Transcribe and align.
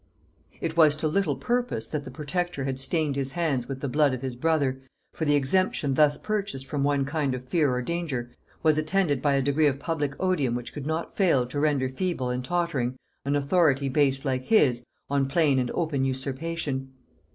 It 0.61 0.75
was 0.75 0.95
to 0.95 1.07
little 1.07 1.35
purpose 1.35 1.85
that 1.89 2.05
the 2.05 2.09
protector 2.09 2.63
had 2.63 2.79
stained 2.79 3.15
his 3.15 3.33
hands 3.33 3.67
with 3.67 3.81
the 3.81 3.87
blood 3.87 4.15
of 4.15 4.23
his 4.23 4.35
brother, 4.35 4.81
for 5.13 5.25
the 5.25 5.35
exemption 5.35 5.93
thus 5.93 6.17
purchased 6.17 6.65
from 6.65 6.83
one 6.83 7.05
kind 7.05 7.35
of 7.35 7.45
fear 7.45 7.71
or 7.71 7.83
danger, 7.83 8.31
was 8.63 8.79
attended 8.79 9.21
by 9.21 9.35
a 9.35 9.43
degree 9.43 9.67
of 9.67 9.77
public 9.77 10.15
odium 10.19 10.55
which 10.55 10.73
could 10.73 10.87
not 10.87 11.15
fail 11.15 11.45
to 11.45 11.59
render 11.59 11.87
feeble 11.87 12.31
and 12.31 12.43
tottering 12.43 12.95
an 13.25 13.35
authority 13.35 13.89
based, 13.89 14.25
like 14.25 14.45
his, 14.45 14.83
on 15.07 15.27
plain 15.27 15.59
and 15.59 15.69
open 15.75 16.03
usurpation. 16.03 16.89